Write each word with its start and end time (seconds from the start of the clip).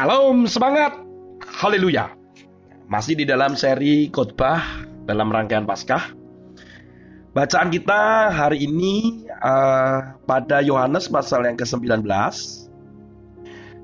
Shalom, 0.00 0.48
semangat. 0.48 0.96
Haleluya. 1.60 2.08
Masih 2.88 3.20
di 3.20 3.28
dalam 3.28 3.52
seri 3.52 4.08
khotbah 4.08 4.64
dalam 5.04 5.28
rangkaian 5.28 5.68
Paskah. 5.68 6.16
Bacaan 7.36 7.68
kita 7.68 8.32
hari 8.32 8.64
ini 8.64 9.28
uh, 9.44 10.16
pada 10.24 10.64
Yohanes 10.64 11.04
pasal 11.04 11.44
yang 11.44 11.60
ke-19. 11.60 12.00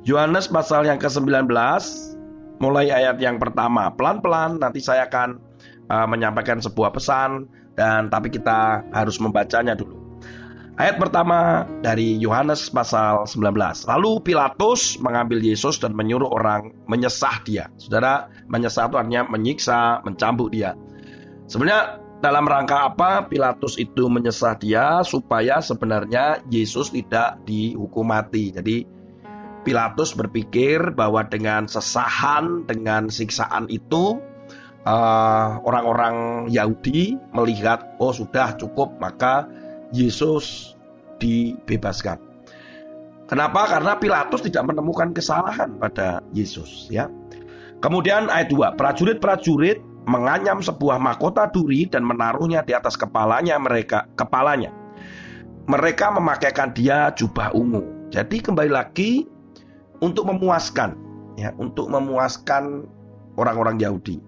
Yohanes 0.08 0.48
pasal 0.48 0.88
yang 0.88 0.96
ke-19 0.96 1.52
mulai 2.64 2.88
ayat 2.88 3.20
yang 3.20 3.36
pertama. 3.36 3.92
Pelan-pelan 3.92 4.56
nanti 4.56 4.80
saya 4.80 5.12
akan 5.12 5.36
uh, 5.92 6.08
menyampaikan 6.08 6.64
sebuah 6.64 6.96
pesan 6.96 7.44
dan 7.76 8.08
tapi 8.08 8.32
kita 8.32 8.88
harus 8.88 9.20
membacanya 9.20 9.76
dulu. 9.76 9.95
Ayat 10.76 11.00
pertama 11.00 11.64
dari 11.80 12.20
Yohanes 12.20 12.68
pasal 12.68 13.24
19. 13.24 13.88
Lalu 13.88 14.20
Pilatus 14.20 15.00
mengambil 15.00 15.40
Yesus 15.40 15.80
dan 15.80 15.96
menyuruh 15.96 16.28
orang 16.28 16.76
menyesah 16.84 17.40
dia. 17.48 17.72
Saudara, 17.80 18.28
menyesah 18.44 18.92
itu 18.92 19.00
artinya 19.00 19.24
menyiksa, 19.24 20.04
mencambuk 20.04 20.52
dia. 20.52 20.76
Sebenarnya 21.48 22.04
dalam 22.20 22.44
rangka 22.44 22.92
apa 22.92 23.24
Pilatus 23.24 23.80
itu 23.80 24.12
menyesah 24.12 24.52
dia 24.60 25.00
supaya 25.00 25.64
sebenarnya 25.64 26.44
Yesus 26.52 26.92
tidak 26.92 27.40
dihukum 27.48 28.12
mati. 28.12 28.52
Jadi 28.52 28.84
Pilatus 29.64 30.12
berpikir 30.12 30.92
bahwa 30.92 31.24
dengan 31.24 31.72
sesahan, 31.72 32.68
dengan 32.68 33.08
siksaan 33.08 33.72
itu 33.72 34.20
eh, 34.84 35.50
orang-orang 35.56 36.44
uh, 36.44 36.52
Yahudi 36.52 37.16
melihat 37.32 37.96
oh 37.96 38.12
sudah 38.12 38.60
cukup 38.60 39.00
maka 39.00 39.48
Yesus 39.94 40.75
dibebaskan. 41.18 42.18
Kenapa? 43.26 43.66
Karena 43.66 43.98
Pilatus 43.98 44.46
tidak 44.46 44.70
menemukan 44.70 45.10
kesalahan 45.10 45.74
pada 45.82 46.22
Yesus, 46.30 46.86
ya. 46.86 47.10
Kemudian 47.82 48.30
ayat 48.30 48.48
2, 48.48 48.78
prajurit-prajurit 48.78 49.82
menganyam 50.06 50.62
sebuah 50.62 51.02
mahkota 51.02 51.50
duri 51.50 51.90
dan 51.90 52.06
menaruhnya 52.06 52.62
di 52.62 52.72
atas 52.72 52.94
kepalanya 52.94 53.58
mereka, 53.58 54.06
kepalanya. 54.14 54.70
Mereka 55.66 56.14
memakaikan 56.14 56.70
dia 56.70 57.10
jubah 57.18 57.50
ungu. 57.50 57.82
Jadi 58.14 58.38
kembali 58.38 58.70
lagi 58.70 59.26
untuk 59.98 60.30
memuaskan, 60.30 60.94
ya, 61.34 61.50
untuk 61.58 61.90
memuaskan 61.90 62.86
orang-orang 63.34 63.82
Yahudi. 63.82 64.22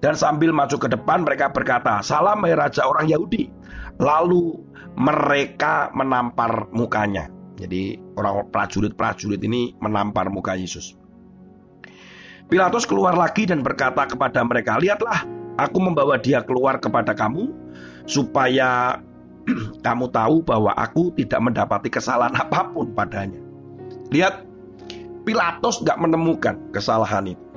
Dan 0.00 0.16
sambil 0.16 0.50
maju 0.50 0.76
ke 0.80 0.88
depan 0.88 1.28
mereka 1.28 1.52
berkata, 1.52 2.00
"Salam 2.00 2.40
hai 2.48 2.56
raja 2.56 2.88
orang 2.88 3.12
Yahudi." 3.12 3.52
Lalu 4.00 4.56
mereka 4.96 5.92
menampar 5.92 6.72
mukanya. 6.72 7.28
Jadi 7.60 8.00
orang 8.16 8.48
prajurit-prajurit 8.48 9.40
ini 9.44 9.76
menampar 9.76 10.32
muka 10.32 10.56
Yesus. 10.56 10.96
Pilatus 12.48 12.88
keluar 12.88 13.12
lagi 13.12 13.44
dan 13.44 13.60
berkata 13.60 14.08
kepada 14.08 14.40
mereka, 14.40 14.80
"Lihatlah, 14.80 15.28
aku 15.60 15.78
membawa 15.78 16.16
dia 16.16 16.40
keluar 16.40 16.80
kepada 16.80 17.12
kamu 17.12 17.52
supaya 18.08 18.98
kamu 19.86 20.08
tahu 20.08 20.40
bahwa 20.42 20.72
aku 20.72 21.12
tidak 21.14 21.44
mendapati 21.44 21.92
kesalahan 21.92 22.32
apa 22.40 22.72
pun 22.72 22.96
padanya." 22.96 23.38
Lihat, 24.10 24.48
Pilatus 25.28 25.84
gak 25.84 26.00
menemukan 26.00 26.56
kesalahan 26.72 27.36
itu. 27.36 27.49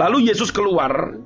Lalu 0.00 0.32
Yesus 0.32 0.48
keluar 0.48 1.20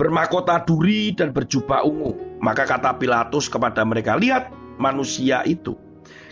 bermahkota 0.00 0.64
duri 0.64 1.12
dan 1.12 1.36
berjubah 1.36 1.84
ungu. 1.84 2.16
Maka 2.40 2.64
kata 2.64 2.96
Pilatus 2.96 3.52
kepada 3.52 3.84
mereka, 3.84 4.16
"Lihat 4.16 4.48
manusia 4.80 5.44
itu." 5.44 5.76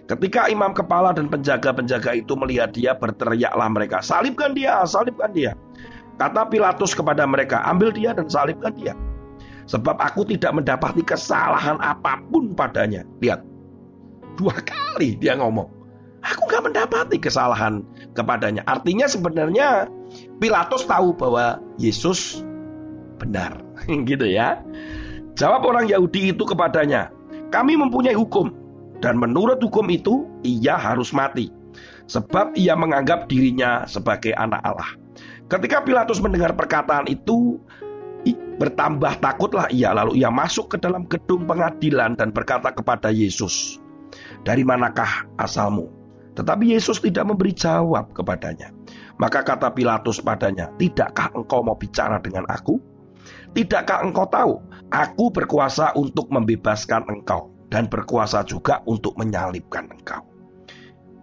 Ketika 0.09 0.49
imam 0.49 0.73
kepala 0.73 1.13
dan 1.13 1.29
penjaga-penjaga 1.29 2.17
itu 2.17 2.33
melihat 2.33 2.73
dia, 2.73 2.97
berteriaklah 2.97 3.69
mereka, 3.69 4.01
"Salibkan 4.01 4.57
dia, 4.57 4.81
salibkan 4.89 5.37
dia." 5.37 5.53
Kata 6.17 6.49
Pilatus 6.49 6.97
kepada 6.97 7.29
mereka, 7.29 7.61
"Ambil 7.69 7.93
dia 7.93 8.17
dan 8.17 8.25
salibkan 8.25 8.73
dia." 8.73 8.97
Sebab 9.69 10.01
aku 10.01 10.25
tidak 10.25 10.57
mendapati 10.57 11.05
kesalahan 11.05 11.77
apa 11.83 12.23
pun 12.33 12.57
padanya. 12.57 13.05
Lihat, 13.21 13.43
dua 14.39 14.55
kali 14.65 15.19
dia 15.19 15.35
ngomong. 15.37 15.67
Aku 16.23 16.43
gak 16.51 16.71
mendapati 16.71 17.19
kesalahan 17.19 17.83
kepadanya. 18.15 18.63
Artinya 18.67 19.11
sebenarnya 19.11 19.91
Pilatus 20.37 20.85
tahu 20.85 21.17
bahwa 21.17 21.61
Yesus 21.81 22.45
benar. 23.17 23.61
gitu 24.11 24.27
ya. 24.29 24.61
Jawab 25.37 25.69
orang 25.69 25.89
Yahudi 25.89 26.33
itu 26.33 26.45
kepadanya, 26.49 27.13
"Kami 27.53 27.77
mempunyai 27.77 28.17
hukum, 28.17 28.53
dan 29.05 29.21
menurut 29.21 29.61
hukum 29.61 29.85
itu 29.93 30.25
ia 30.41 30.81
harus 30.81 31.13
mati, 31.13 31.53
sebab 32.09 32.57
ia 32.57 32.73
menganggap 32.73 33.29
dirinya 33.29 33.85
sebagai 33.85 34.33
anak 34.33 34.65
Allah." 34.65 34.91
Ketika 35.47 35.85
Pilatus 35.85 36.19
mendengar 36.25 36.57
perkataan 36.57 37.07
itu, 37.07 37.61
bertambah 38.57 39.21
takutlah 39.21 39.69
ia. 39.71 39.93
Lalu 39.93 40.25
ia 40.25 40.33
masuk 40.33 40.75
ke 40.75 40.77
dalam 40.81 41.05
gedung 41.07 41.45
pengadilan 41.45 42.17
dan 42.17 42.33
berkata 42.33 42.73
kepada 42.73 43.13
Yesus, 43.13 43.79
"Dari 44.43 44.65
manakah 44.65 45.29
asalmu?" 45.37 45.93
Tetapi 46.37 46.77
Yesus 46.77 47.01
tidak 47.01 47.25
memberi 47.29 47.57
jawab 47.57 48.13
kepadanya. 48.13 48.76
Maka 49.17 49.41
kata 49.47 49.73
Pilatus 49.73 50.21
padanya, 50.21 50.69
"Tidakkah 50.77 51.33
engkau 51.33 51.65
mau 51.65 51.77
bicara 51.77 52.21
dengan 52.21 52.45
aku?" 52.49 52.77
Tidakkah 53.57 54.05
engkau 54.05 54.27
tahu, 54.29 54.53
aku 54.93 55.33
berkuasa 55.33 55.97
untuk 55.97 56.29
membebaskan 56.29 57.09
engkau 57.09 57.51
dan 57.73 57.89
berkuasa 57.89 58.45
juga 58.45 58.85
untuk 58.85 59.17
menyalibkan 59.17 59.89
engkau. 59.91 60.23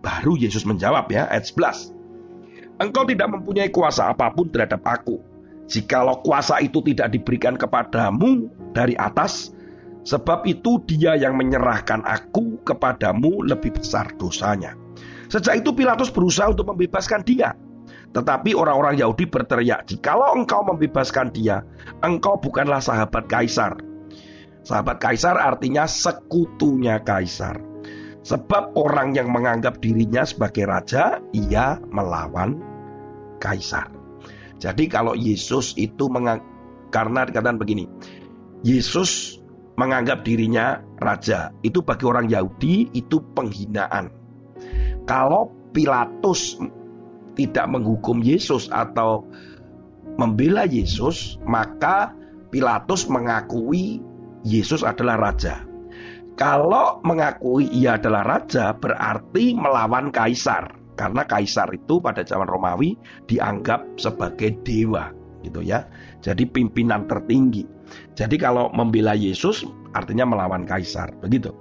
Baru 0.03 0.35
Yesus 0.35 0.67
menjawab 0.67 1.07
ya, 1.13 1.29
ayat 1.31 1.47
11. 1.47 1.95
Engkau 2.81 3.07
tidak 3.07 3.31
mempunyai 3.31 3.69
kuasa 3.71 4.11
apa 4.11 4.33
pun 4.33 4.51
terhadap 4.51 4.83
aku. 4.83 5.21
Jikalau 5.69 6.19
kuasa 6.19 6.59
itu 6.59 6.83
tidak 6.83 7.15
diberikan 7.15 7.55
kepadamu 7.55 8.51
dari 8.75 8.99
atas, 8.99 9.55
sebab 10.03 10.43
itu 10.43 10.83
dia 10.83 11.15
yang 11.15 11.39
menyerahkan 11.39 12.03
aku 12.03 12.59
kepadamu 12.67 13.47
lebih 13.47 13.79
besar 13.79 14.11
dosanya. 14.19 14.75
Sejak 15.33 15.65
itu 15.65 15.73
Pilatus 15.73 16.13
berusaha 16.13 16.53
untuk 16.53 16.69
membebaskan 16.69 17.25
dia. 17.25 17.57
Tetapi 18.13 18.53
orang-orang 18.53 19.01
Yahudi 19.01 19.25
berteriak, 19.25 19.89
"Jikalau 19.89 20.37
engkau 20.37 20.61
membebaskan 20.61 21.33
dia, 21.33 21.65
engkau 22.05 22.37
bukanlah 22.37 22.77
sahabat 22.77 23.25
kaisar." 23.25 23.81
Sahabat 24.61 25.01
kaisar 25.01 25.41
artinya 25.41 25.89
sekutunya 25.89 27.01
kaisar. 27.01 27.57
Sebab 28.21 28.77
orang 28.77 29.17
yang 29.17 29.33
menganggap 29.33 29.81
dirinya 29.81 30.21
sebagai 30.23 30.69
raja, 30.69 31.19
ia 31.33 31.81
melawan 31.89 32.61
kaisar. 33.41 33.89
Jadi 34.61 34.85
kalau 34.85 35.17
Yesus 35.17 35.73
itu 35.75 36.07
mengang... 36.07 36.39
karena 36.93 37.25
dikatakan 37.27 37.57
begini, 37.57 37.89
Yesus 38.63 39.41
menganggap 39.75 40.23
dirinya 40.23 40.79
raja, 41.01 41.51
itu 41.65 41.81
bagi 41.83 42.05
orang 42.05 42.29
Yahudi 42.29 42.93
itu 42.95 43.19
penghinaan. 43.33 44.22
Kalau 45.03 45.51
Pilatus 45.73 46.55
tidak 47.33 47.65
menghukum 47.65 48.21
Yesus 48.21 48.69
atau 48.69 49.25
membela 50.15 50.69
Yesus, 50.69 51.41
maka 51.43 52.13
Pilatus 52.53 53.09
mengakui 53.09 53.99
Yesus 54.45 54.85
adalah 54.85 55.17
raja. 55.17 55.65
Kalau 56.33 57.01
mengakui 57.05 57.69
ia 57.69 57.97
adalah 57.97 58.25
raja, 58.25 58.73
berarti 58.73 59.53
melawan 59.53 60.09
kaisar, 60.09 60.73
karena 60.97 61.25
kaisar 61.25 61.69
itu 61.73 62.01
pada 62.01 62.25
zaman 62.25 62.49
Romawi 62.49 62.97
dianggap 63.29 63.85
sebagai 64.01 64.57
dewa, 64.65 65.13
gitu 65.45 65.61
ya. 65.61 65.85
Jadi 66.25 66.49
pimpinan 66.49 67.05
tertinggi. 67.05 67.65
Jadi 68.17 68.41
kalau 68.41 68.73
membela 68.73 69.13
Yesus 69.13 69.65
artinya 69.93 70.25
melawan 70.25 70.65
kaisar, 70.65 71.13
begitu. 71.21 71.53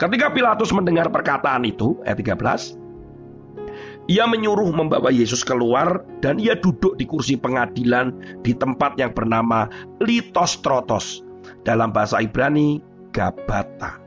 Ketika 0.00 0.32
Pilatus 0.32 0.72
mendengar 0.72 1.12
perkataan 1.12 1.60
itu, 1.68 2.00
ayat 2.08 2.24
13, 2.24 4.08
ia 4.08 4.24
menyuruh 4.24 4.72
membawa 4.72 5.12
Yesus 5.12 5.44
keluar 5.44 6.08
dan 6.24 6.40
ia 6.40 6.56
duduk 6.56 6.96
di 6.96 7.04
kursi 7.04 7.36
pengadilan 7.36 8.40
di 8.40 8.56
tempat 8.56 8.96
yang 8.96 9.12
bernama 9.12 9.68
Litostrotos. 10.00 11.20
Dalam 11.68 11.92
bahasa 11.92 12.16
Ibrani, 12.24 12.80
Gabata. 13.12 14.00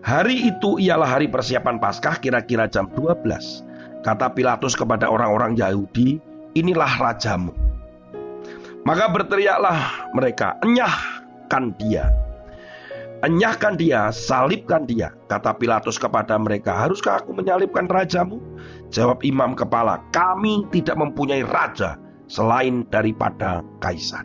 Hari 0.00 0.48
itu 0.48 0.80
ialah 0.80 1.20
hari 1.20 1.28
persiapan 1.28 1.76
Paskah 1.76 2.16
kira-kira 2.16 2.64
jam 2.72 2.88
12. 2.88 3.20
Kata 4.00 4.32
Pilatus 4.32 4.72
kepada 4.72 5.12
orang-orang 5.12 5.52
Yahudi, 5.52 6.16
inilah 6.56 6.96
rajamu. 6.96 7.52
Maka 8.88 9.12
berteriaklah 9.12 10.08
mereka, 10.16 10.56
enyahkan 10.64 11.76
dia. 11.76 12.08
Enyahkan 13.20 13.76
dia, 13.76 14.08
salibkan 14.08 14.88
dia. 14.88 15.12
Kata 15.28 15.52
Pilatus 15.52 16.00
kepada 16.00 16.40
mereka, 16.40 16.72
haruskah 16.72 17.20
aku 17.20 17.36
menyalibkan 17.36 17.84
rajamu? 17.84 18.40
Jawab 18.88 19.20
imam 19.20 19.52
kepala, 19.52 20.00
kami 20.08 20.64
tidak 20.72 20.96
mempunyai 20.96 21.44
raja 21.44 22.00
selain 22.32 22.88
daripada 22.88 23.60
kaisar. 23.84 24.24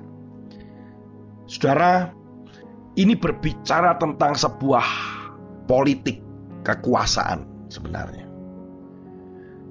Saudara, 1.44 2.16
ini 2.96 3.20
berbicara 3.20 4.00
tentang 4.00 4.32
sebuah 4.32 4.88
politik 5.68 6.24
kekuasaan 6.64 7.68
sebenarnya. 7.68 8.26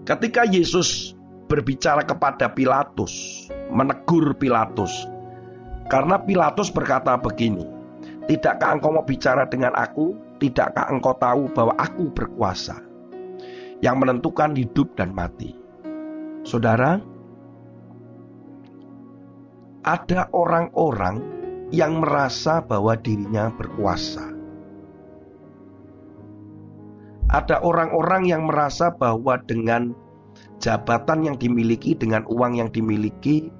Ketika 0.05 0.44
Yesus 0.44 1.17
berbicara 1.49 2.05
kepada 2.05 2.53
Pilatus, 2.53 3.47
menegur 3.73 4.37
Pilatus. 4.37 5.09
Karena 5.88 6.21
Pilatus 6.21 6.69
berkata 6.69 7.17
begini, 7.17 7.74
Tidakkah 8.25 8.81
engkau 8.81 8.97
mau 8.97 9.05
bicara 9.05 9.44
dengan 9.44 9.76
aku? 9.76 10.17
Tidakkah 10.41 10.88
engkau 10.88 11.12
tahu 11.21 11.53
bahwa 11.53 11.76
aku 11.76 12.09
berkuasa 12.09 12.81
yang 13.85 14.00
menentukan 14.00 14.56
hidup 14.56 14.97
dan 14.97 15.12
mati? 15.12 15.53
Saudara, 16.44 17.00
ada 19.85 20.32
orang-orang 20.32 21.21
yang 21.69 22.00
merasa 22.00 22.65
bahwa 22.65 22.97
dirinya 22.97 23.53
berkuasa. 23.53 24.32
Ada 27.29 27.61
orang-orang 27.61 28.31
yang 28.31 28.49
merasa 28.49 28.88
bahwa 28.88 29.37
dengan 29.44 29.93
jabatan 30.65 31.29
yang 31.29 31.37
dimiliki, 31.37 31.93
dengan 31.93 32.25
uang 32.25 32.56
yang 32.56 32.73
dimiliki, 32.73 33.53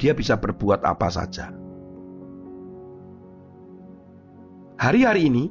dia 0.00 0.16
bisa 0.16 0.40
berbuat 0.40 0.80
apa 0.88 1.12
saja. 1.12 1.59
Hari-hari 4.80 5.28
ini, 5.28 5.44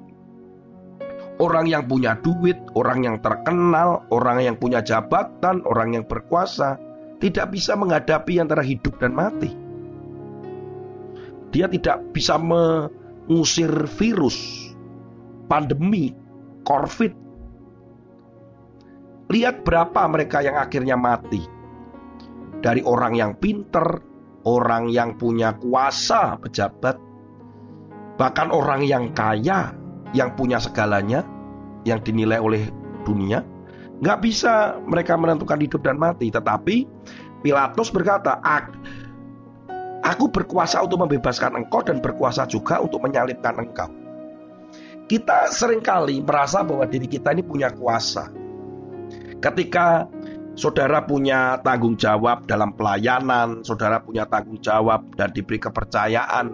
orang 1.38 1.70
yang 1.70 1.86
punya 1.86 2.18
duit, 2.18 2.58
orang 2.74 3.06
yang 3.06 3.22
terkenal, 3.22 4.02
orang 4.10 4.42
yang 4.42 4.58
punya 4.58 4.81
jabatan, 4.81 5.62
orang 5.70 5.94
yang 5.94 6.06
berkuasa, 6.10 6.81
tidak 7.22 7.54
bisa 7.54 7.78
menghadapi 7.78 8.42
antara 8.42 8.66
hidup 8.66 8.98
dan 8.98 9.14
mati. 9.14 9.54
Dia 11.54 11.70
tidak 11.70 12.10
bisa 12.10 12.42
mengusir 12.42 13.70
virus, 14.02 14.74
pandemi, 15.46 16.10
COVID. 16.66 17.14
Lihat 19.30 19.62
berapa 19.62 20.10
mereka 20.10 20.42
yang 20.42 20.58
akhirnya 20.58 20.98
mati. 20.98 21.46
Dari 22.66 22.82
orang 22.82 23.14
yang 23.14 23.38
pinter, 23.38 24.02
orang 24.50 24.90
yang 24.90 25.22
punya 25.22 25.54
kuasa, 25.54 26.42
pejabat, 26.42 27.09
Bahkan 28.19 28.51
orang 28.51 28.83
yang 28.83 29.16
kaya, 29.16 29.71
yang 30.12 30.36
punya 30.36 30.60
segalanya, 30.60 31.24
yang 31.88 32.04
dinilai 32.04 32.36
oleh 32.36 32.68
dunia, 33.07 33.48
nggak 34.04 34.19
bisa 34.19 34.75
mereka 34.83 35.16
menentukan 35.16 35.56
hidup 35.56 35.80
dan 35.88 35.95
mati. 35.95 36.27
Tetapi 36.27 36.75
Pilatus 37.39 37.88
berkata, 37.95 38.44
Aku 40.04 40.27
berkuasa 40.27 40.83
untuk 40.83 41.00
membebaskan 41.07 41.63
engkau 41.63 41.80
dan 41.80 42.04
berkuasa 42.04 42.44
juga 42.44 42.83
untuk 42.83 43.00
menyalibkan 43.04 43.56
engkau. 43.56 43.88
Kita 45.10 45.50
sering 45.50 45.80
kali 45.80 46.19
merasa 46.22 46.62
bahwa 46.62 46.83
diri 46.86 47.07
kita 47.10 47.33
ini 47.33 47.42
punya 47.42 47.72
kuasa. 47.74 48.30
Ketika 49.39 50.06
saudara 50.60 51.01
punya 51.07 51.57
tanggung 51.63 51.95
jawab 51.95 52.45
dalam 52.45 52.75
pelayanan, 52.75 53.63
saudara 53.63 54.04
punya 54.04 54.27
tanggung 54.27 54.60
jawab 54.60 55.07
dan 55.15 55.31
diberi 55.31 55.57
kepercayaan 55.57 56.45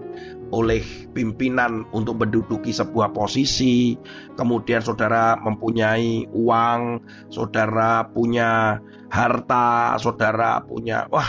oleh 0.56 0.80
pimpinan 1.12 1.84
untuk 1.92 2.24
menduduki 2.24 2.72
sebuah 2.72 3.12
posisi, 3.12 4.00
kemudian 4.40 4.80
saudara 4.80 5.36
mempunyai 5.44 6.32
uang, 6.32 7.04
saudara 7.28 8.08
punya 8.08 8.80
harta, 9.12 10.00
saudara 10.00 10.64
punya 10.64 11.12
wah, 11.12 11.28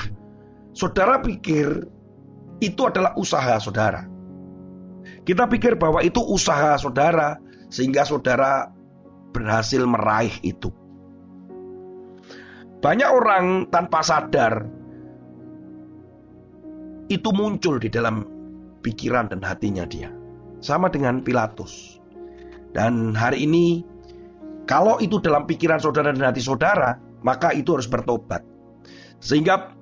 saudara 0.70 1.19
pikir 1.19 1.90
itu 2.62 2.81
adalah 2.87 3.19
usaha 3.19 3.58
saudara. 3.58 4.06
Kita 5.26 5.50
pikir 5.50 5.75
bahwa 5.75 5.99
itu 6.06 6.23
usaha 6.23 6.78
saudara 6.78 7.43
sehingga 7.67 8.06
saudara 8.06 8.70
berhasil 9.34 9.82
meraih 9.82 10.32
itu. 10.46 10.70
Banyak 12.78 13.11
orang 13.11 13.67
tanpa 13.75 14.06
sadar 14.06 14.62
itu 17.11 17.31
muncul 17.34 17.82
di 17.82 17.90
dalam 17.90 18.35
pikiran 18.86 19.26
dan 19.26 19.42
hatinya 19.42 19.82
dia. 19.82 20.14
Sama 20.62 20.86
dengan 20.86 21.26
Pilatus. 21.26 21.98
Dan 22.70 23.18
hari 23.18 23.42
ini, 23.42 23.82
kalau 24.70 25.02
itu 25.02 25.18
dalam 25.18 25.50
pikiran 25.50 25.82
saudara 25.82 26.14
dan 26.14 26.30
hati 26.30 26.42
saudara, 26.42 27.02
maka 27.26 27.50
itu 27.50 27.74
harus 27.74 27.90
bertobat. 27.90 28.46
Sehingga 29.18 29.74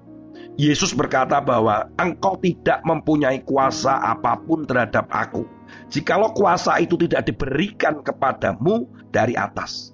Yesus 0.54 0.94
berkata 0.94 1.42
bahwa 1.42 1.90
engkau 1.98 2.38
tidak 2.38 2.80
mempunyai 2.86 3.42
kuasa 3.42 3.98
apa 3.98 4.38
pun 4.38 4.62
terhadap 4.62 5.10
aku. 5.10 5.42
Jikalau 5.90 6.30
kuasa 6.30 6.78
itu 6.78 6.94
tidak 6.94 7.26
diberikan 7.26 8.00
kepadamu 8.06 8.86
dari 9.10 9.34
atas. 9.34 9.90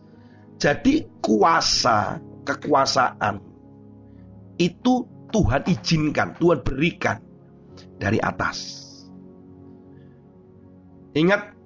Jadi 0.61 1.09
kuasa, 1.25 2.21
kekuasaan 2.45 3.41
itu 4.61 5.09
Tuhan 5.33 5.65
izinkan, 5.65 6.37
Tuhan 6.37 6.61
berikan 6.61 7.17
dari 7.97 8.21
atas. 8.21 8.90
Ingat 11.11 11.61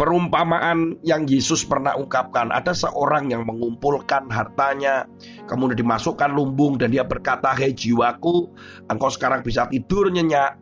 perumpamaan 0.00 0.96
yang 1.04 1.28
Yesus 1.28 1.68
pernah 1.68 1.92
ungkapkan. 1.92 2.48
Ada 2.48 2.72
seorang 2.72 3.28
yang 3.28 3.44
mengumpulkan 3.44 4.32
hartanya, 4.32 5.04
kemudian 5.44 5.84
dimasukkan 5.84 6.32
lumbung 6.32 6.80
dan 6.80 6.88
dia 6.88 7.04
berkata, 7.04 7.52
"Hei 7.52 7.76
jiwaku, 7.76 8.48
engkau 8.88 9.12
sekarang 9.12 9.44
bisa 9.44 9.68
tidur 9.68 10.08
nyenyak." 10.08 10.56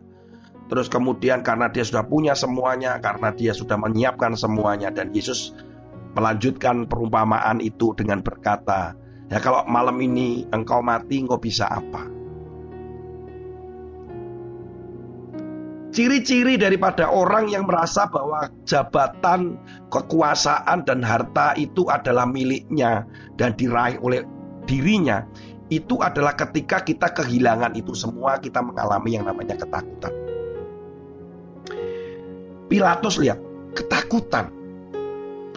Terus 0.68 0.90
kemudian 0.90 1.46
karena 1.46 1.70
dia 1.70 1.86
sudah 1.86 2.02
punya 2.04 2.34
semuanya, 2.34 2.98
karena 2.98 3.30
dia 3.30 3.54
sudah 3.54 3.78
menyiapkan 3.78 4.34
semuanya 4.34 4.90
dan 4.90 5.14
Yesus 5.14 5.54
melanjutkan 6.18 6.90
perumpamaan 6.90 7.62
itu 7.62 7.94
dengan 7.94 8.20
berkata, 8.26 8.98
"Ya 9.30 9.38
kalau 9.38 9.62
malam 9.70 10.02
ini 10.02 10.50
engkau 10.50 10.82
mati, 10.82 11.22
engkau 11.22 11.38
bisa 11.38 11.70
apa?" 11.70 12.17
Ciri-ciri 15.98 16.54
daripada 16.54 17.10
orang 17.10 17.50
yang 17.50 17.66
merasa 17.66 18.06
bahwa 18.06 18.46
jabatan, 18.62 19.58
kekuasaan, 19.90 20.86
dan 20.86 21.02
harta 21.02 21.58
itu 21.58 21.90
adalah 21.90 22.22
miliknya 22.22 23.02
dan 23.34 23.58
diraih 23.58 23.98
oleh 23.98 24.22
dirinya, 24.62 25.26
itu 25.74 25.98
adalah 25.98 26.38
ketika 26.38 26.86
kita 26.86 27.10
kehilangan 27.10 27.74
itu 27.74 27.98
semua, 27.98 28.38
kita 28.38 28.62
mengalami 28.62 29.18
yang 29.18 29.26
namanya 29.26 29.58
ketakutan. 29.58 30.14
Pilatus 32.70 33.18
lihat, 33.18 33.42
ketakutan. 33.74 34.54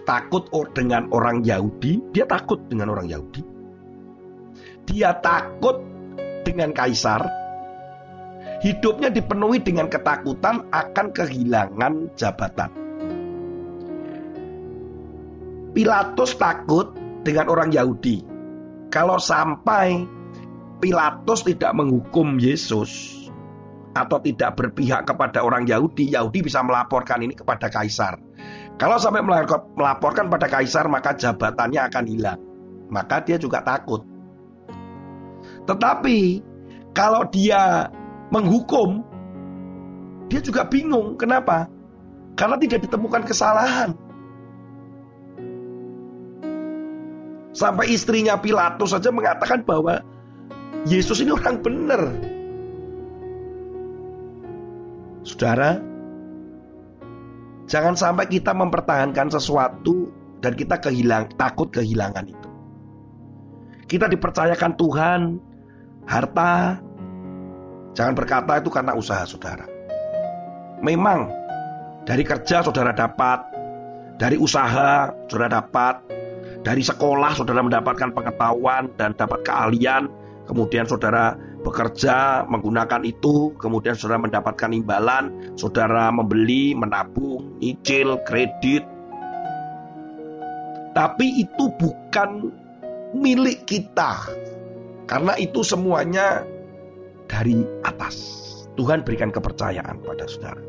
Takut 0.09 0.49
dengan 0.73 1.05
orang 1.13 1.45
Yahudi, 1.45 2.01
dia 2.17 2.25
takut 2.25 2.57
dengan 2.65 2.89
orang 2.89 3.05
Yahudi. 3.05 3.45
Dia 4.89 5.13
takut 5.21 5.77
dengan 6.41 6.73
kaisar, 6.73 7.29
hidupnya 8.61 9.09
dipenuhi 9.09 9.59
dengan 9.59 9.89
ketakutan 9.89 10.69
akan 10.69 11.07
kehilangan 11.11 12.13
jabatan. 12.13 12.69
Pilatus 15.71 16.37
takut 16.37 16.93
dengan 17.25 17.49
orang 17.49 17.73
Yahudi. 17.73 18.21
Kalau 18.91 19.17
sampai 19.17 20.05
Pilatus 20.81 21.45
tidak 21.45 21.73
menghukum 21.77 22.41
Yesus 22.41 23.21
atau 23.93 24.17
tidak 24.19 24.57
berpihak 24.57 25.05
kepada 25.05 25.45
orang 25.45 25.65
Yahudi, 25.69 26.11
Yahudi 26.11 26.43
bisa 26.45 26.59
melaporkan 26.65 27.21
ini 27.21 27.37
kepada 27.37 27.69
kaisar. 27.69 28.19
Kalau 28.75 28.97
sampai 28.97 29.21
melaporkan 29.77 30.27
pada 30.27 30.49
kaisar, 30.49 30.89
maka 30.89 31.13
jabatannya 31.13 31.81
akan 31.85 32.05
hilang. 32.09 32.39
Maka 32.89 33.21
dia 33.23 33.37
juga 33.37 33.61
takut. 33.61 34.03
Tetapi 35.69 36.41
kalau 36.91 37.29
dia 37.29 37.93
menghukum, 38.31 39.03
dia 40.31 40.39
juga 40.39 40.63
bingung. 40.65 41.19
Kenapa? 41.19 41.67
Karena 42.39 42.55
tidak 42.55 42.87
ditemukan 42.87 43.27
kesalahan. 43.27 43.91
Sampai 47.51 47.91
istrinya 47.91 48.39
Pilatus 48.39 48.95
saja 48.95 49.11
mengatakan 49.11 49.67
bahwa 49.67 49.99
Yesus 50.87 51.19
ini 51.19 51.35
orang 51.35 51.59
benar. 51.59 52.01
Saudara, 55.21 55.77
jangan 57.67 57.93
sampai 57.93 58.25
kita 58.31 58.55
mempertahankan 58.55 59.29
sesuatu 59.29 60.09
dan 60.41 60.57
kita 60.57 60.81
kehilang, 60.81 61.29
takut 61.37 61.69
kehilangan 61.69 62.25
itu. 62.25 62.49
Kita 63.85 64.07
dipercayakan 64.07 64.71
Tuhan 64.79 65.21
harta, 66.07 66.81
Jangan 67.91 68.13
berkata 68.15 68.59
itu 68.59 68.71
karena 68.71 68.95
usaha 68.95 69.23
saudara. 69.27 69.67
Memang 70.81 71.29
dari 72.07 72.23
kerja 72.25 72.63
saudara 72.63 72.95
dapat, 72.95 73.51
dari 74.17 74.39
usaha 74.39 75.11
saudara 75.27 75.61
dapat, 75.61 75.95
dari 76.61 76.81
sekolah 76.81 77.35
saudara 77.35 77.61
mendapatkan 77.61 78.15
pengetahuan 78.15 78.89
dan 78.95 79.13
dapat 79.13 79.43
keahlian, 79.45 80.09
kemudian 80.47 80.87
saudara 80.87 81.35
bekerja 81.61 82.47
menggunakan 82.49 83.05
itu, 83.05 83.53
kemudian 83.61 83.93
saudara 83.93 84.23
mendapatkan 84.23 84.71
imbalan, 84.73 85.53
saudara 85.59 86.09
membeli, 86.09 86.73
menabung, 86.73 87.61
nyicil, 87.61 88.17
kredit. 88.25 88.87
Tapi 90.91 91.45
itu 91.45 91.71
bukan 91.77 92.51
milik 93.15 93.63
kita. 93.67 94.27
Karena 95.07 95.35
itu 95.39 95.63
semuanya 95.63 96.43
dari 97.31 97.63
atas. 97.87 98.43
Tuhan 98.75 99.07
berikan 99.07 99.31
kepercayaan 99.31 100.03
pada 100.03 100.27
saudara. 100.27 100.63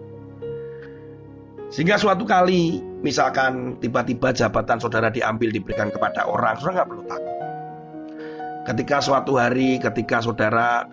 Sehingga 1.73 1.97
suatu 1.99 2.23
kali, 2.23 2.79
misalkan 3.03 3.81
tiba-tiba 3.83 4.31
jabatan 4.31 4.79
saudara 4.79 5.09
diambil 5.11 5.51
diberikan 5.51 5.91
kepada 5.91 6.29
orang, 6.29 6.55
saudara 6.61 6.83
nggak 6.83 6.89
perlu 6.93 7.05
takut. 7.09 7.37
Ketika 8.63 8.97
suatu 9.03 9.33
hari, 9.41 9.81
ketika 9.83 10.23
saudara 10.23 10.87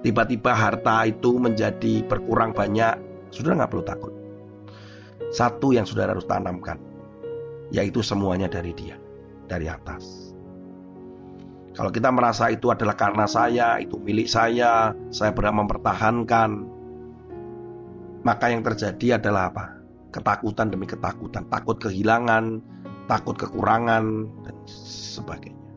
tiba-tiba 0.00 0.54
harta 0.54 1.04
itu 1.10 1.36
menjadi 1.36 2.06
berkurang 2.06 2.54
banyak, 2.54 2.94
saudara 3.34 3.64
nggak 3.64 3.70
perlu 3.74 3.84
takut. 3.84 4.14
Satu 5.34 5.74
yang 5.74 5.84
saudara 5.84 6.14
harus 6.14 6.28
tanamkan, 6.30 6.78
yaitu 7.74 7.98
semuanya 7.98 8.46
dari 8.46 8.70
dia, 8.78 8.94
dari 9.50 9.66
atas. 9.66 10.25
Kalau 11.76 11.92
kita 11.92 12.08
merasa 12.08 12.48
itu 12.48 12.72
adalah 12.72 12.96
karena 12.96 13.28
saya, 13.28 13.76
itu 13.76 14.00
milik 14.00 14.24
saya, 14.32 14.96
saya 15.12 15.36
berhak 15.36 15.60
mempertahankan, 15.60 16.50
maka 18.24 18.48
yang 18.48 18.64
terjadi 18.64 19.20
adalah 19.20 19.52
apa? 19.52 19.76
ketakutan 20.16 20.72
demi 20.72 20.88
ketakutan, 20.88 21.44
takut 21.52 21.76
kehilangan, 21.76 22.64
takut 23.04 23.36
kekurangan, 23.36 24.24
dan 24.48 24.56
sebagainya. 24.64 25.68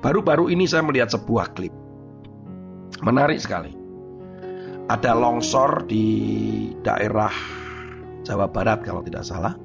Baru-baru 0.00 0.48
ini 0.48 0.64
saya 0.64 0.80
melihat 0.80 1.12
sebuah 1.12 1.52
klip. 1.52 1.72
Menarik 3.04 3.36
sekali. 3.36 3.76
Ada 4.88 5.16
longsor 5.16 5.84
di 5.84 6.08
daerah 6.80 7.32
Jawa 8.24 8.48
Barat 8.48 8.80
kalau 8.84 9.04
tidak 9.04 9.24
salah. 9.24 9.56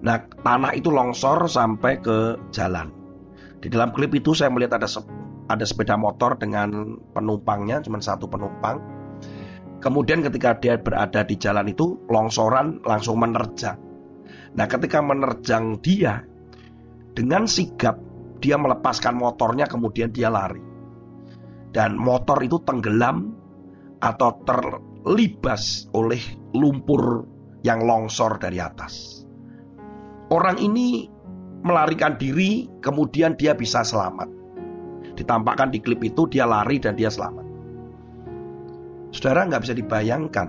Nah, 0.00 0.16
tanah 0.44 0.76
itu 0.76 0.92
longsor 0.92 1.48
sampai 1.48 2.00
ke 2.00 2.36
jalan. 2.52 3.05
Di 3.60 3.68
dalam 3.72 3.90
klip 3.92 4.12
itu 4.14 4.36
saya 4.36 4.52
melihat 4.52 4.78
ada 4.80 4.88
ada 5.46 5.64
sepeda 5.64 5.94
motor 5.94 6.36
dengan 6.36 6.98
penumpangnya, 7.14 7.80
cuma 7.82 8.02
satu 8.02 8.26
penumpang 8.26 8.96
Kemudian 9.76 10.24
ketika 10.24 10.56
dia 10.56 10.80
berada 10.80 11.20
di 11.22 11.36
jalan 11.36 11.68
itu, 11.68 12.00
longsoran 12.08 12.80
langsung 12.82 13.20
menerjang. 13.20 13.76
Nah 14.56 14.66
ketika 14.66 15.04
menerjang 15.04 15.76
dia, 15.84 16.24
dengan 17.12 17.44
sigap 17.44 18.00
dia 18.40 18.56
melepaskan 18.56 19.16
motornya 19.16 19.68
kemudian 19.68 20.08
dia 20.12 20.32
lari. 20.32 20.64
Dan 21.76 22.00
motor 22.00 22.40
itu 22.40 22.56
tenggelam 22.64 23.36
atau 24.00 24.40
terlibas 24.48 25.92
oleh 25.92 26.20
lumpur 26.56 27.28
yang 27.60 27.84
longsor 27.84 28.40
dari 28.40 28.56
atas. 28.56 29.24
Orang 30.32 30.56
ini 30.56 31.04
melarikan 31.62 32.18
diri, 32.20 32.68
kemudian 32.82 33.38
dia 33.38 33.56
bisa 33.56 33.84
selamat. 33.86 34.28
Ditampakkan 35.16 35.72
di 35.72 35.80
klip 35.80 36.04
itu 36.04 36.28
dia 36.28 36.44
lari 36.44 36.76
dan 36.76 36.98
dia 36.98 37.08
selamat. 37.08 37.46
Saudara 39.14 39.48
nggak 39.48 39.62
bisa 39.64 39.74
dibayangkan 39.76 40.48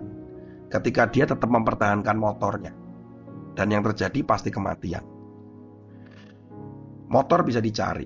ketika 0.68 1.08
dia 1.08 1.24
tetap 1.24 1.48
mempertahankan 1.48 2.18
motornya. 2.20 2.74
Dan 3.58 3.74
yang 3.74 3.82
terjadi 3.82 4.22
pasti 4.22 4.54
kematian. 4.54 5.02
Motor 7.10 7.42
bisa 7.42 7.58
dicari, 7.58 8.06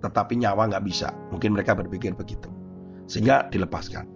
tetapi 0.00 0.40
nyawa 0.40 0.66
nggak 0.72 0.84
bisa. 0.88 1.12
Mungkin 1.30 1.54
mereka 1.54 1.76
berpikir 1.76 2.16
begitu. 2.16 2.50
Sehingga 3.06 3.46
dilepaskan. 3.52 4.08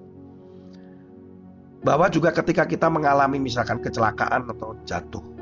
Bahwa 1.85 2.09
juga 2.09 2.33
ketika 2.33 2.65
kita 2.65 2.89
mengalami 2.89 3.37
misalkan 3.39 3.79
kecelakaan 3.79 4.49
atau 4.49 4.75
jatuh. 4.89 5.34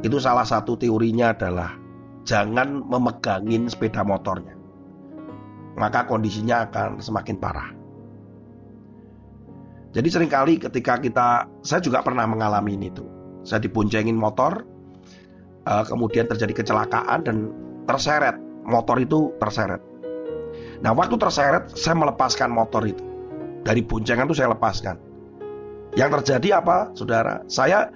Itu 0.00 0.18
salah 0.18 0.48
satu 0.48 0.74
teorinya 0.74 1.36
adalah 1.36 1.76
jangan 2.24 2.82
memegangin 2.82 3.68
sepeda 3.68 4.02
motornya. 4.02 4.56
Maka 5.76 6.08
kondisinya 6.08 6.70
akan 6.70 7.02
semakin 7.02 7.36
parah. 7.38 7.70
Jadi 9.94 10.08
sering 10.10 10.30
kali 10.30 10.58
ketika 10.58 10.98
kita, 10.98 11.46
saya 11.62 11.78
juga 11.78 12.02
pernah 12.02 12.26
mengalami 12.26 12.74
ini 12.74 12.90
tuh. 12.90 13.06
Saya 13.46 13.62
diboncengin 13.62 14.18
motor, 14.18 14.66
uh, 15.70 15.84
kemudian 15.86 16.26
terjadi 16.26 16.64
kecelakaan 16.64 17.22
dan 17.22 17.36
terseret. 17.86 18.34
Motor 18.64 18.96
itu 18.98 19.30
terseret. 19.38 19.78
Nah 20.80 20.96
waktu 20.96 21.14
terseret, 21.20 21.70
saya 21.76 21.94
melepaskan 21.94 22.50
motor 22.50 22.82
itu. 22.88 23.04
Dari 23.62 23.84
boncengan 23.84 24.26
itu 24.26 24.36
saya 24.40 24.56
lepaskan. 24.56 24.96
Yang 25.94 26.10
terjadi 26.20 26.64
apa, 26.64 26.90
saudara? 26.96 27.44
Saya 27.46 27.92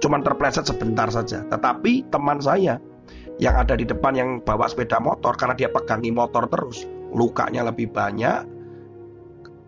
cuma 0.00 0.18
terpleset 0.24 0.64
sebentar 0.66 1.06
saja. 1.12 1.44
Tetapi 1.46 2.08
teman 2.08 2.40
saya 2.40 2.80
yang 3.40 3.56
ada 3.56 3.76
di 3.76 3.84
depan 3.88 4.12
yang 4.16 4.30
bawa 4.40 4.68
sepeda 4.68 5.00
motor 5.00 5.36
karena 5.36 5.54
dia 5.56 5.68
pegangi 5.72 6.12
motor 6.12 6.48
terus, 6.48 6.84
lukanya 7.12 7.68
lebih 7.68 7.92
banyak. 7.92 8.58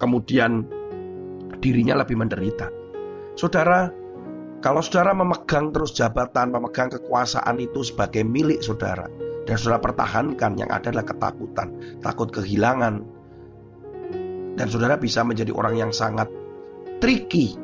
Kemudian 0.01 0.67
dirinya 1.63 2.03
lebih 2.03 2.19
menderita. 2.19 2.67
Saudara, 3.39 3.87
kalau 4.59 4.83
saudara 4.83 5.15
memegang 5.15 5.71
terus 5.71 5.95
jabatan, 5.95 6.51
memegang 6.51 6.91
kekuasaan 6.91 7.63
itu 7.63 7.87
sebagai 7.87 8.27
milik 8.27 8.61
saudara, 8.67 9.07
dan 9.47 9.55
saudara 9.55 9.79
pertahankan 9.79 10.59
yang 10.59 10.71
ada 10.71 10.91
adalah 10.91 11.07
ketakutan, 11.07 11.99
takut 12.03 12.35
kehilangan, 12.35 13.03
dan 14.59 14.67
saudara 14.69 14.99
bisa 14.99 15.23
menjadi 15.23 15.55
orang 15.55 15.79
yang 15.79 15.93
sangat 15.95 16.29
tricky. 16.99 17.59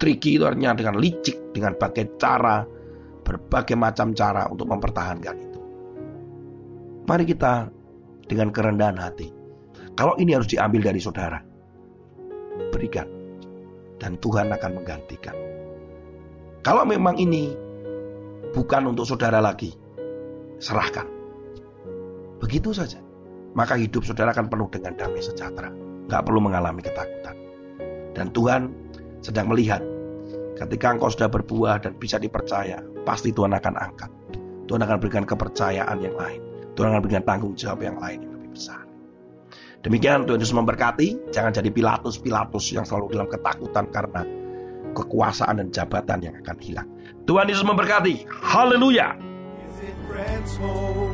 Tricky 0.00 0.40
itu 0.40 0.48
artinya 0.48 0.72
dengan 0.72 0.96
licik, 0.96 1.52
dengan 1.52 1.76
berbagai 1.76 2.16
cara, 2.16 2.64
berbagai 3.20 3.76
macam 3.76 4.16
cara 4.16 4.48
untuk 4.48 4.64
mempertahankan 4.72 5.36
itu. 5.36 5.60
Mari 7.04 7.24
kita 7.28 7.68
dengan 8.24 8.48
kerendahan 8.48 8.96
hati. 8.96 9.28
Kalau 9.92 10.16
ini 10.16 10.32
harus 10.32 10.48
diambil 10.48 10.88
dari 10.88 11.00
saudara, 11.04 11.36
berikan. 12.72 13.04
Dan 14.00 14.16
Tuhan 14.16 14.48
akan 14.48 14.80
menggantikan. 14.80 15.36
Kalau 16.64 16.88
memang 16.88 17.20
ini 17.20 17.52
bukan 18.56 18.88
untuk 18.88 19.04
saudara 19.04 19.44
lagi, 19.44 19.76
serahkan. 20.56 21.04
Begitu 22.40 22.72
saja. 22.72 22.96
Maka 23.52 23.76
hidup 23.76 24.08
saudara 24.08 24.32
akan 24.32 24.48
penuh 24.48 24.72
dengan 24.72 24.96
damai 24.96 25.20
sejahtera. 25.20 25.68
Gak 26.08 26.24
perlu 26.24 26.40
mengalami 26.40 26.80
ketakutan. 26.80 27.36
Dan 28.16 28.32
Tuhan 28.32 28.72
sedang 29.20 29.52
melihat 29.52 29.84
ketika 30.56 30.92
engkau 30.92 31.08
sudah 31.08 31.32
berbuah 31.32 31.80
dan 31.80 31.96
bisa 31.96 32.20
dipercaya, 32.20 32.80
pasti 33.08 33.32
Tuhan 33.32 33.56
akan 33.56 33.74
angkat. 33.76 34.10
Tuhan 34.68 34.80
akan 34.84 34.96
berikan 35.00 35.24
kepercayaan 35.24 35.98
yang 35.98 36.14
lain. 36.14 36.40
Tuhan 36.76 36.94
akan 36.94 37.00
berikan 37.02 37.24
tanggung 37.26 37.56
jawab 37.56 37.82
yang 37.82 37.98
lain 37.98 38.22
yang 38.22 38.32
lebih 38.38 38.50
besar. 38.54 38.84
Demikian 39.80 40.28
Tuhan 40.28 40.38
Yesus 40.38 40.54
memberkati. 40.54 41.32
Jangan 41.32 41.56
jadi 41.56 41.72
Pilatus-Pilatus 41.72 42.64
yang 42.76 42.84
selalu 42.84 43.16
dalam 43.16 43.28
ketakutan 43.32 43.88
karena 43.88 44.22
kekuasaan 44.92 45.58
dan 45.58 45.68
jabatan 45.72 46.18
yang 46.20 46.34
akan 46.44 46.56
hilang. 46.60 46.88
Tuhan 47.24 47.48
Yesus 47.48 47.64
memberkati. 47.64 48.28
Haleluya. 48.28 49.16
Let's 50.10 50.58
show 50.58 51.10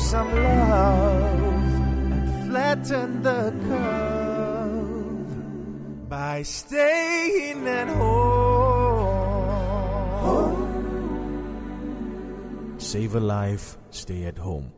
some 0.00 0.34
love 0.34 1.40
and 2.12 2.50
flatten 2.50 3.22
the 3.22 3.52
curve 3.68 5.28
by 6.08 6.42
staying 6.42 7.68
at 7.68 7.88
home. 7.88 8.30
Save 12.78 13.14
a 13.14 13.20
life, 13.20 13.76
stay 13.90 14.24
at 14.24 14.38
home. 14.38 14.72